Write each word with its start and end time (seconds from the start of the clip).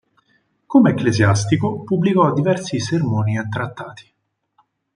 Come 0.65 0.89
ecclesiastico, 0.89 1.83
pubblicò 1.83 2.33
diversi 2.33 2.79
sermoni 2.79 3.37
e 3.37 3.47
trattati 3.47 4.11